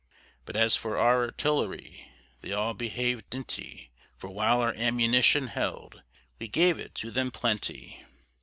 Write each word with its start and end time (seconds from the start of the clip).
But 0.45 0.55
as 0.55 0.75
for 0.75 0.97
our 0.97 1.25
artillery, 1.25 2.09
They 2.41 2.53
all 2.53 2.73
behavèd 2.73 3.21
dinty; 3.29 3.91
For 4.17 4.31
while 4.31 4.59
our 4.59 4.73
ammunition 4.73 5.45
held, 5.45 6.01
We 6.39 6.47
gave 6.47 6.79
it 6.79 6.95
to 6.95 7.11
them 7.11 7.29
plenty. 7.29 8.03